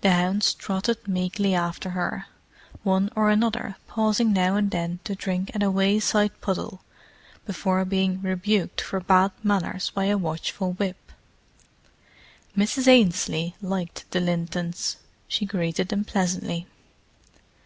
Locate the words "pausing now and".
3.86-4.70